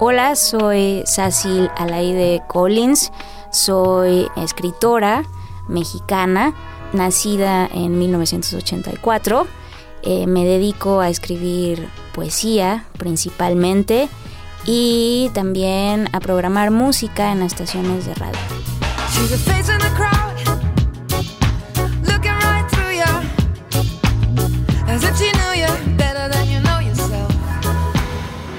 [0.00, 3.10] Hola, soy Cecil Alaide Collins,
[3.50, 5.24] soy escritora
[5.66, 6.54] mexicana,
[6.92, 9.48] nacida en 1984.
[10.04, 14.08] Eh, me dedico a escribir poesía principalmente
[14.64, 18.38] y también a programar música en estaciones de radio.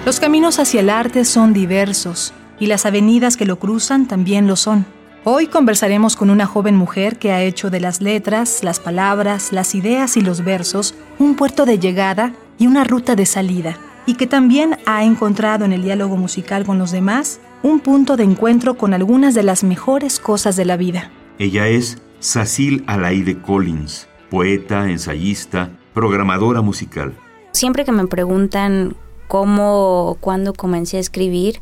[0.09, 4.55] Los caminos hacia el arte son diversos y las avenidas que lo cruzan también lo
[4.55, 4.87] son.
[5.23, 9.75] Hoy conversaremos con una joven mujer que ha hecho de las letras, las palabras, las
[9.75, 14.25] ideas y los versos un puerto de llegada y una ruta de salida, y que
[14.25, 18.95] también ha encontrado en el diálogo musical con los demás un punto de encuentro con
[18.95, 21.11] algunas de las mejores cosas de la vida.
[21.37, 27.13] Ella es Sacil Alaide Collins, poeta, ensayista, programadora musical.
[27.51, 28.95] Siempre que me preguntan
[29.29, 31.61] cómo o cuándo comencé a escribir,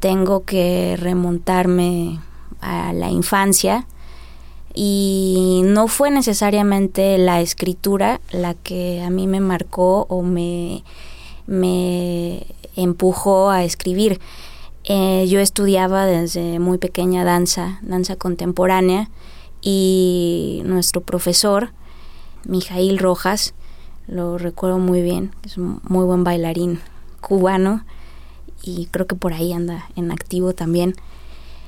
[0.00, 2.18] tengo que remontarme
[2.60, 3.86] a la infancia
[4.74, 10.82] y no fue necesariamente la escritura la que a mí me marcó o me,
[11.46, 14.20] me empujó a escribir.
[14.82, 19.08] Eh, yo estudiaba desde muy pequeña danza, danza contemporánea,
[19.60, 21.70] y nuestro profesor,
[22.44, 23.54] Mijail Rojas,
[24.08, 26.80] lo recuerdo muy bien, es un muy buen bailarín
[27.20, 27.84] cubano
[28.62, 30.94] y creo que por ahí anda en activo también.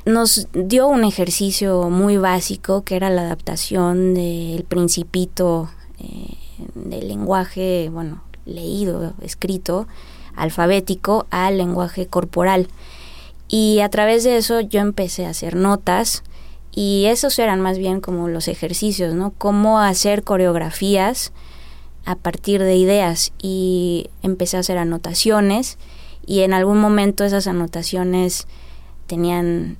[0.07, 6.37] Nos dio un ejercicio muy básico que era la adaptación del principito eh,
[6.75, 9.87] del lenguaje, bueno, leído, escrito,
[10.35, 12.69] alfabético al lenguaje corporal.
[13.49, 16.23] Y a través de eso yo empecé a hacer notas
[16.73, 19.33] y esos eran más bien como los ejercicios, ¿no?
[19.37, 21.33] Cómo hacer coreografías
[22.11, 25.79] a partir de ideas y empecé a hacer anotaciones
[26.27, 28.49] y en algún momento esas anotaciones
[29.07, 29.79] tenían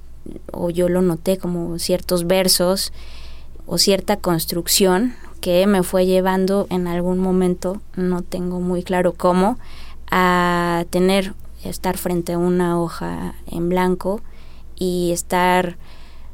[0.53, 2.93] o yo lo noté como ciertos versos
[3.67, 9.59] o cierta construcción que me fue llevando en algún momento, no tengo muy claro cómo,
[10.11, 14.21] a tener, estar frente a una hoja en blanco
[14.77, 15.79] y estar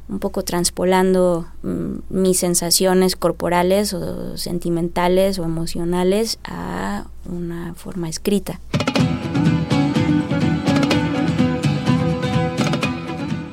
[0.09, 8.61] un poco transpolando mm, mis sensaciones corporales o sentimentales o emocionales a una forma escrita.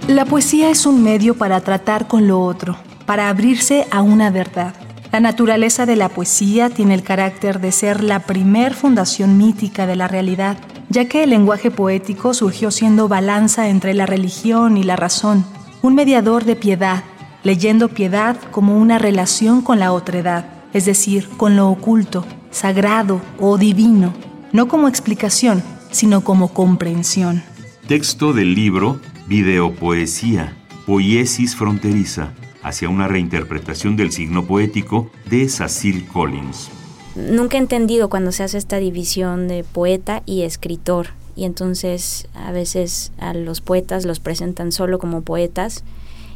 [0.07, 4.75] La poesía es un medio para tratar con lo otro, para abrirse a una verdad.
[5.11, 9.95] La naturaleza de la poesía tiene el carácter de ser la primer fundación mítica de
[9.95, 10.57] la realidad,
[10.89, 15.45] ya que el lenguaje poético surgió siendo balanza entre la religión y la razón,
[15.83, 17.03] un mediador de piedad,
[17.43, 23.57] leyendo piedad como una relación con la otredad, es decir, con lo oculto, sagrado o
[23.57, 24.13] divino,
[24.53, 25.61] no como explicación,
[25.91, 27.43] sino como comprensión.
[27.85, 30.55] Texto del libro Videopoesía,
[30.85, 32.31] Poiesis Fronteriza,
[32.63, 36.69] hacia una reinterpretación del signo poético de Cecil Collins.
[37.15, 42.51] Nunca he entendido cuando se hace esta división de poeta y escritor y entonces a
[42.51, 45.83] veces a los poetas los presentan solo como poetas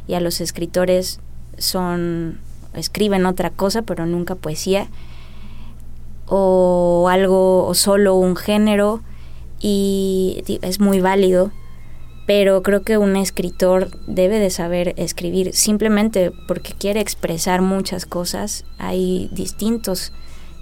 [0.06, 1.20] y a los escritores
[1.56, 2.38] son
[2.74, 4.88] escriben otra cosa pero nunca poesía
[6.26, 9.02] o algo o solo un género
[9.60, 11.52] y es muy válido
[12.28, 18.66] pero creo que un escritor debe de saber escribir simplemente porque quiere expresar muchas cosas.
[18.76, 20.12] Hay distintos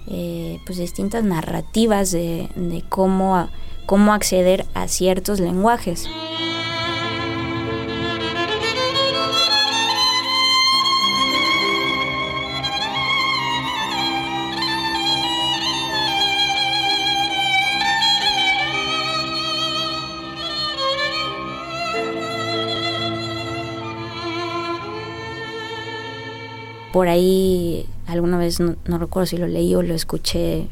[0.07, 3.49] eh, pues distintas narrativas de, de cómo
[3.87, 6.07] cómo acceder a ciertos lenguajes.
[26.97, 30.67] por ahí alguna vez no, no, recuerdo si lo leí o lo escuché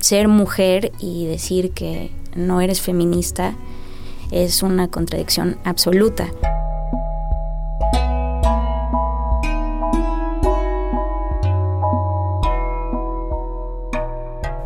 [0.00, 3.54] ser mujer y decir que no eres feminista
[4.30, 6.28] es una contradicción absoluta.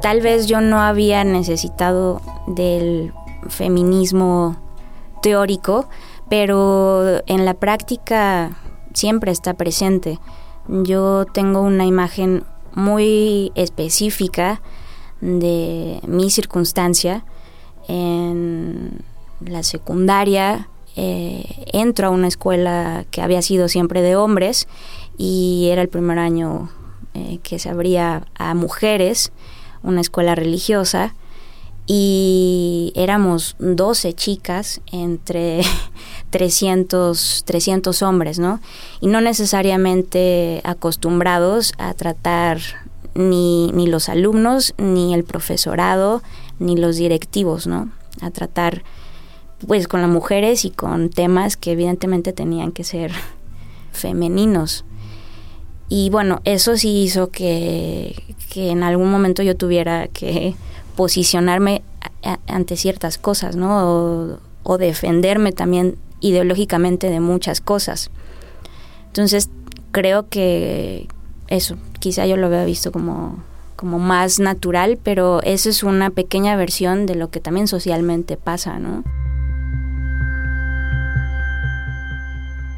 [0.00, 3.12] Tal vez yo no había necesitado del
[3.48, 4.56] feminismo
[5.20, 5.88] teórico,
[6.28, 8.56] pero en la práctica
[8.94, 10.20] siempre está presente.
[10.68, 14.60] Yo tengo una imagen muy específica
[15.20, 17.24] de mi circunstancia.
[17.88, 19.04] En
[19.40, 24.66] la secundaria eh, entro a una escuela que había sido siempre de hombres
[25.18, 26.70] y era el primer año
[27.14, 29.30] eh, que se abría a mujeres,
[29.82, 31.14] una escuela religiosa
[31.86, 35.62] y éramos 12 chicas entre
[36.30, 38.60] 300, 300 hombres, ¿no?
[39.00, 42.58] Y no necesariamente acostumbrados a tratar
[43.16, 46.22] ni, ni los alumnos, ni el profesorado,
[46.58, 47.90] ni los directivos, ¿no?
[48.20, 48.82] A tratar
[49.66, 53.12] pues con las mujeres y con temas que evidentemente tenían que ser
[53.92, 54.84] femeninos.
[55.88, 60.56] Y bueno, eso sí hizo que, que en algún momento yo tuviera que
[60.96, 61.82] posicionarme
[62.46, 64.40] ante ciertas cosas, ¿no?
[64.64, 68.10] O, defenderme también ideológicamente de muchas cosas.
[69.06, 69.48] Entonces,
[69.92, 71.06] creo que
[71.48, 73.42] eso, quizá yo lo había visto como,
[73.76, 78.78] como más natural, pero eso es una pequeña versión de lo que también socialmente pasa,
[78.78, 79.04] ¿no?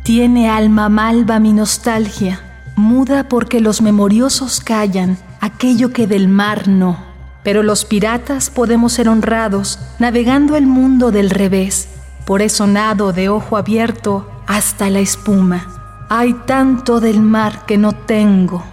[0.03, 2.41] Tiene alma malva mi nostalgia,
[2.76, 6.97] muda porque los memoriosos callan aquello que del mar no.
[7.43, 11.88] Pero los piratas podemos ser honrados navegando el mundo del revés.
[12.26, 15.78] Por eso nado de ojo abierto hasta la espuma.
[16.10, 18.64] Hay tanto del mar que no tengo.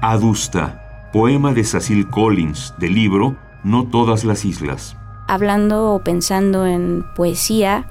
[0.00, 4.96] Adusta, poema de Cecil Collins, del libro No todas las islas.
[5.26, 7.86] Hablando o pensando en poesía,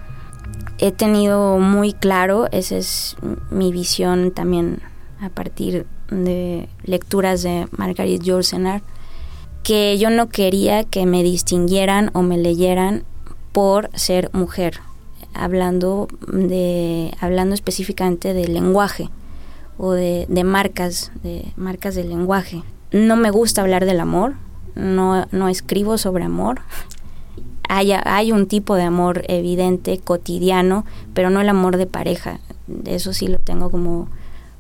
[0.78, 3.18] he tenido muy claro, esa es
[3.52, 4.80] mi visión también
[5.20, 8.84] a partir de lecturas de Margaret Yourcenar,
[9.64, 13.04] que yo no quería que me distinguieran o me leyeran
[13.52, 14.80] por ser mujer,
[15.34, 19.10] hablando de hablando específicamente del lenguaje
[19.78, 22.64] o de, marcas de marcas del lenguaje.
[22.92, 24.34] No me gusta hablar del amor,
[24.76, 26.62] no, no escribo sobre amor.
[27.70, 32.40] Hay, hay un tipo de amor evidente, cotidiano, pero no el amor de pareja.
[32.86, 34.10] Eso sí lo tengo como,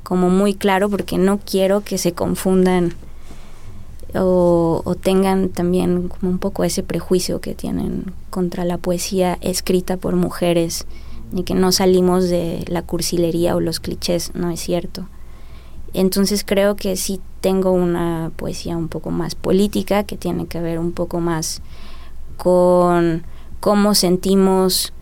[0.01, 2.93] como muy claro porque no quiero que se confundan
[4.15, 10.15] o, tengan también como un poco ese prejuicio que tienen contra la poesía escrita por
[10.15, 10.85] mujeres
[11.35, 15.07] y que no salimos de la cursilería o los clichés, no es cierto.
[15.93, 20.79] Entonces creo que sí tengo una poesía un poco más política, que tiene que ver
[20.79, 21.61] un poco más
[22.37, 23.23] con
[23.59, 24.93] cómo sentimos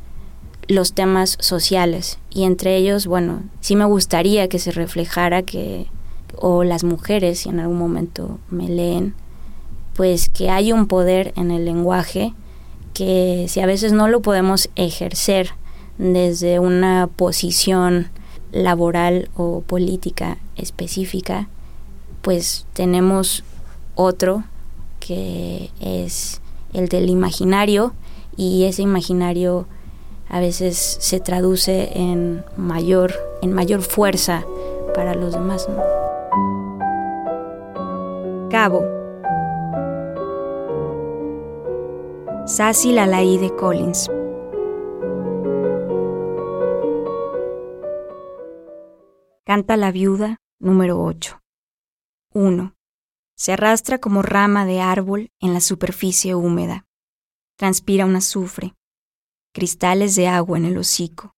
[0.67, 5.87] los temas sociales y entre ellos, bueno, sí me gustaría que se reflejara que
[6.41, 9.13] o las mujeres, si en algún momento me leen,
[9.95, 12.33] pues que hay un poder en el lenguaje
[12.93, 15.51] que si a veces no lo podemos ejercer
[15.97, 18.09] desde una posición
[18.51, 21.47] laboral o política específica,
[22.23, 23.43] pues tenemos
[23.95, 24.43] otro
[24.99, 26.41] que es
[26.73, 27.93] el del imaginario
[28.35, 29.67] y ese imaginario
[30.27, 34.43] a veces se traduce en mayor en mayor fuerza
[34.95, 35.67] para los demás.
[38.51, 38.81] Cabo.
[42.45, 44.09] Sassy Lalaí de Collins.
[49.45, 51.39] Canta la viuda número 8.
[52.33, 52.75] 1.
[53.37, 56.85] Se arrastra como rama de árbol en la superficie húmeda.
[57.55, 58.75] Transpira un azufre.
[59.53, 61.37] Cristales de agua en el hocico.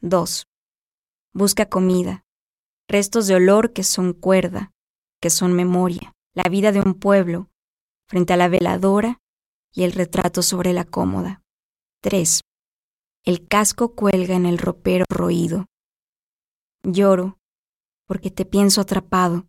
[0.00, 0.46] 2.
[1.34, 2.24] Busca comida.
[2.88, 4.72] Restos de olor que son cuerda,
[5.20, 7.48] que son memoria la vida de un pueblo,
[8.08, 9.20] frente a la veladora
[9.72, 11.42] y el retrato sobre la cómoda.
[12.02, 12.40] 3.
[13.24, 15.66] El casco cuelga en el ropero roído.
[16.82, 17.38] Lloro
[18.06, 19.46] porque te pienso atrapado,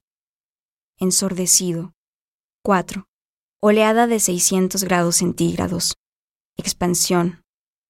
[0.97, 1.93] ensordecido.
[2.63, 3.05] 4.
[3.61, 5.95] Oleada de 600 grados centígrados.
[6.57, 7.43] Expansión.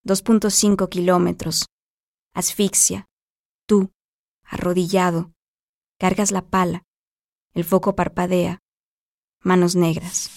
[0.04, 1.66] 2.5 kilómetros.
[2.34, 3.06] Asfixia.
[3.66, 3.92] Tú,
[4.44, 5.32] arrodillado,
[5.98, 6.82] cargas la pala.
[7.54, 8.60] El foco parpadea.
[9.46, 10.28] Manos Negras.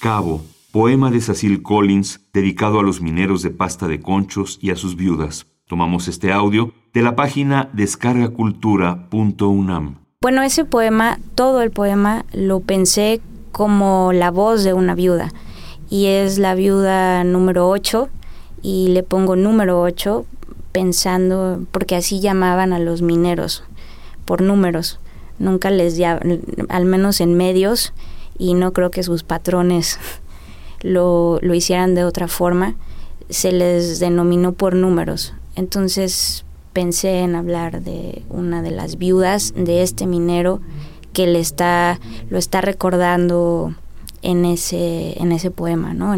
[0.00, 0.42] Cabo,
[0.72, 4.96] poema de Cecil Collins dedicado a los mineros de pasta de conchos y a sus
[4.96, 5.46] viudas.
[5.66, 9.98] Tomamos este audio de la página descargacultura.unam.
[10.20, 13.20] Bueno, ese poema, todo el poema, lo pensé
[13.52, 15.32] como la voz de una viuda.
[15.88, 18.08] Y es la viuda número 8
[18.60, 20.26] y le pongo número 8
[20.72, 23.62] pensando, porque así llamaban a los mineros,
[24.24, 24.98] por números.
[25.38, 27.92] Nunca les llamaban, al menos en medios,
[28.38, 29.98] y no creo que sus patrones
[30.82, 32.76] lo, hicieran de otra forma,
[33.28, 35.34] se les denominó por números.
[35.54, 40.60] Entonces pensé en hablar de una de las viudas de este minero
[41.12, 43.74] que le está, lo está recordando
[44.22, 46.14] en ese, en ese poema, ¿no?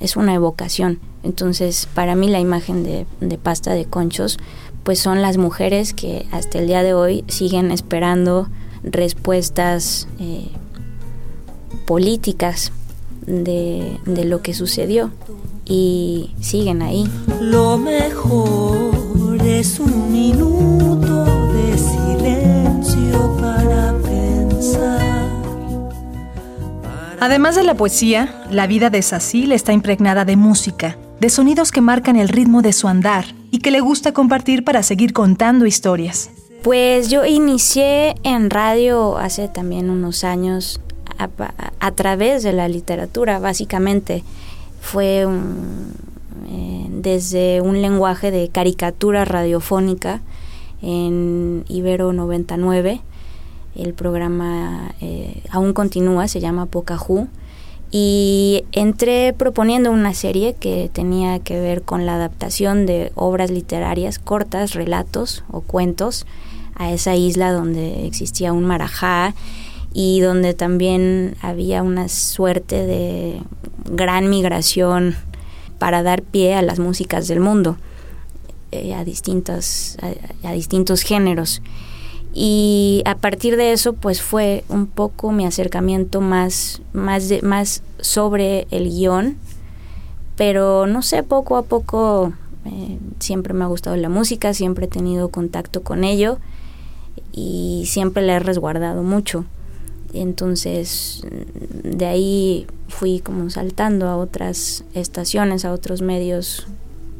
[0.00, 0.98] es una evocación.
[1.22, 4.38] Entonces, para mí la imagen de, pasta de conchos,
[4.82, 8.48] pues son las mujeres que hasta el día de hoy siguen esperando
[8.82, 10.48] respuestas eh,
[11.86, 12.72] políticas
[13.26, 15.10] de, de lo que sucedió
[15.64, 17.08] y siguen ahí.
[17.40, 18.92] Lo mejor
[19.44, 25.28] es un minuto de silencio para pensar.
[27.20, 31.80] Además de la poesía, la vida de Sacil está impregnada de música, de sonidos que
[31.80, 36.30] marcan el ritmo de su andar y que le gusta compartir para seguir contando historias.
[36.62, 40.80] Pues yo inicié en radio hace también unos años
[41.80, 44.24] a, través de la literatura, básicamente.
[44.80, 45.26] Fue
[46.48, 50.20] eh, desde un lenguaje de caricatura radiofónica
[50.82, 53.00] en Ibero 99.
[53.74, 57.28] El programa eh, aún continúa, se llama Pocahú.
[57.94, 64.18] Y entré proponiendo una serie que tenía que ver con la adaptación de obras literarias
[64.18, 66.26] cortas, relatos o cuentos
[66.74, 69.34] a esa isla donde existía un marajá
[69.94, 73.42] y donde también había una suerte de
[73.84, 75.16] gran migración
[75.78, 77.76] para dar pie a las músicas del mundo,
[78.70, 79.98] eh, a, distintos,
[80.42, 81.60] a, distintos géneros.
[82.34, 88.66] Y a partir de eso, pues fue un poco mi acercamiento más, más, más sobre
[88.70, 89.36] el guion,
[90.36, 92.32] pero no sé, poco a poco
[92.64, 96.38] eh, siempre me ha gustado la música, siempre he tenido contacto con ello
[97.32, 99.44] y siempre la he resguardado mucho.
[100.12, 101.22] Entonces,
[101.82, 106.66] de ahí fui como saltando a otras estaciones, a otros medios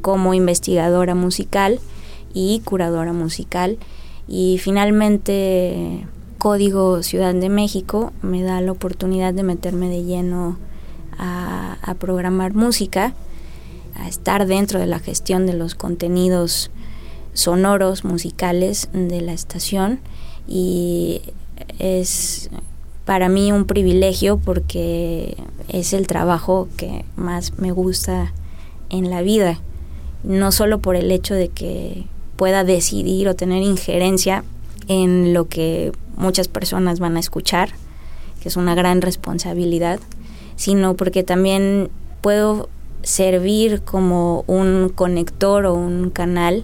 [0.01, 1.79] como investigadora musical
[2.33, 3.77] y curadora musical.
[4.27, 6.05] Y finalmente
[6.37, 10.57] Código Ciudad de México me da la oportunidad de meterme de lleno
[11.17, 13.13] a, a programar música,
[13.95, 16.71] a estar dentro de la gestión de los contenidos
[17.33, 19.99] sonoros, musicales de la estación
[20.47, 21.21] y
[21.79, 22.49] es
[23.05, 25.35] para mí un privilegio porque
[25.67, 28.33] es el trabajo que más me gusta
[28.89, 29.59] en la vida,
[30.23, 32.05] no solo por el hecho de que
[32.35, 34.43] pueda decidir o tener injerencia
[34.87, 37.69] en lo que muchas personas van a escuchar,
[38.41, 39.99] que es una gran responsabilidad,
[40.55, 41.89] sino porque también
[42.21, 42.69] puedo
[43.01, 46.63] servir como un conector o un canal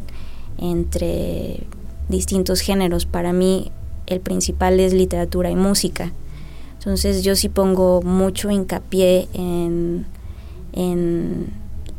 [0.57, 1.63] entre
[2.07, 3.05] distintos géneros.
[3.05, 3.71] Para mí
[4.07, 6.13] el principal es literatura y música.
[6.79, 10.05] Entonces yo sí pongo mucho hincapié en,
[10.71, 11.51] en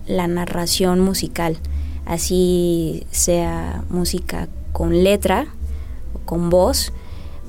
[0.07, 1.59] la narración musical,
[2.07, 5.49] así sea música con letra,
[6.25, 6.95] con voz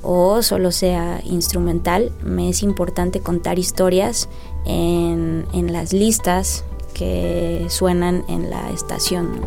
[0.04, 4.28] o solo sea instrumental, me es importante contar historias
[4.66, 9.40] en, en las listas que suenan en la estación.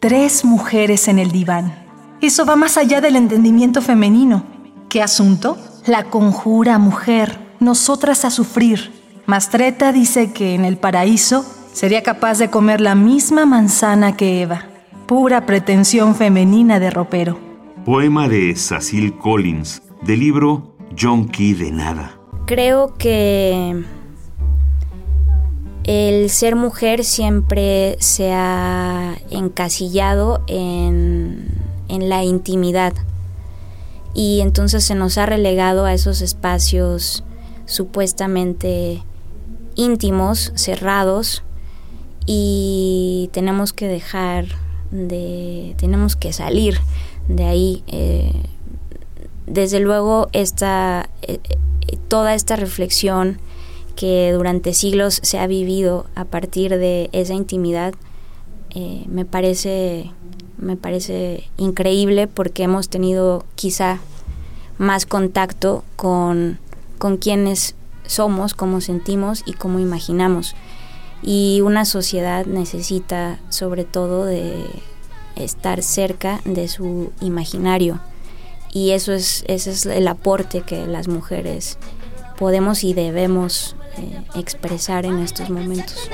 [0.00, 1.74] Tres mujeres en el diván.
[2.20, 4.44] Eso va más allá del entendimiento femenino.
[4.88, 5.58] ¿Qué asunto?
[5.86, 8.92] La conjura mujer, nosotras a sufrir.
[9.26, 14.66] Mastreta dice que en el paraíso sería capaz de comer la misma manzana que Eva.
[15.06, 17.36] Pura pretensión femenina de ropero.
[17.84, 22.20] Poema de Cecil Collins, del libro John Key de Nada.
[22.46, 23.82] Creo que
[25.88, 31.48] el ser mujer siempre se ha encasillado en,
[31.88, 32.92] la intimidad
[34.12, 37.24] y entonces se nos ha relegado a esos espacios
[37.64, 39.02] supuestamente
[39.76, 41.42] íntimos, cerrados
[42.26, 44.44] y tenemos que dejar
[44.90, 46.78] de, tenemos que salir
[47.28, 47.82] de ahí.
[47.86, 48.34] Eh,
[49.46, 53.40] desde luego esta, eh, eh, toda esta reflexión
[53.98, 57.94] que durante siglos se ha vivido a partir de esa intimidad,
[58.70, 60.12] eh, me, parece,
[60.56, 63.98] me parece increíble porque hemos tenido quizá
[64.78, 66.60] más contacto con,
[66.98, 67.74] con quienes
[68.06, 70.54] somos, cómo sentimos y cómo imaginamos.
[71.20, 74.64] Y una sociedad necesita sobre todo de
[75.34, 77.98] estar cerca de su imaginario.
[78.72, 81.78] Y eso es, ese es el aporte que las mujeres
[82.38, 86.08] podemos y debemos eh, expresar en estos momentos.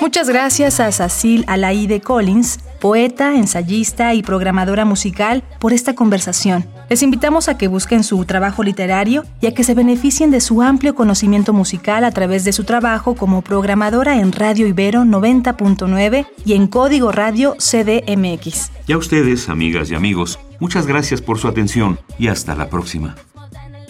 [0.00, 6.64] Muchas gracias a Cecil Alaide Collins, poeta, ensayista y programadora musical, por esta conversación.
[6.88, 10.62] Les invitamos a que busquen su trabajo literario y a que se beneficien de su
[10.62, 16.54] amplio conocimiento musical a través de su trabajo como programadora en Radio Ibero 90.9 y
[16.54, 18.72] en Código Radio CDMX.
[18.86, 23.16] Y a ustedes, amigas y amigos, muchas gracias por su atención y hasta la próxima.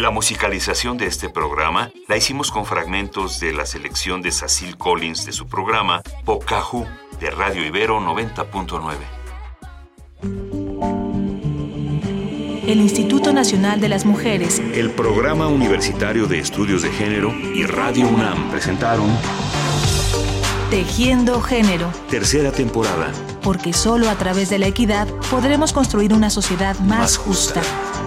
[0.00, 5.26] La musicalización de este programa la hicimos con fragmentos de la selección de Cecil Collins
[5.26, 6.87] de su programa Pocahú
[7.21, 8.95] de Radio Ibero 90.9.
[12.66, 18.09] El Instituto Nacional de las Mujeres, el Programa Universitario de Estudios de Género y Radio
[18.09, 19.07] UNAM presentaron
[20.71, 23.12] Tejiendo Género, tercera temporada.
[23.42, 27.61] porque solo a través de la equidad podremos construir una sociedad más, Más justa.
[27.61, 28.00] justa.